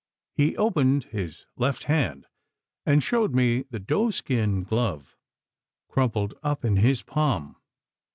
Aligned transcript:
He 0.33 0.57
opened 0.57 1.03
his 1.03 1.45
left 1.57 1.83
hand 1.83 2.25
and 2.87 3.03
showed 3.03 3.35
me 3.35 3.65
the 3.69 3.77
doe 3.77 4.09
skin 4.09 4.63
glove 4.63 5.15
crumpled 5.89 6.33
up 6.41 6.65
in 6.65 6.77
his 6.77 7.03
palm. 7.03 7.55